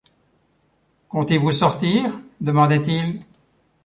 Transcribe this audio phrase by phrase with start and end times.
[1.09, 3.21] Comptez-vous sortir, demanda-t-il.